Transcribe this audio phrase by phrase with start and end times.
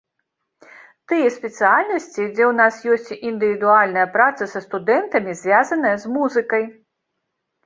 [1.11, 6.63] Тыя спецыяльнасці, дзе ў нас ёсць індывідуальная праца са студэнтамі, звязаная з музыкай.